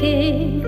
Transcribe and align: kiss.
kiss. 0.00 0.59